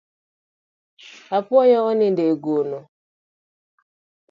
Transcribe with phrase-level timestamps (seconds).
[1.37, 2.79] Apuoyo onindo e gono.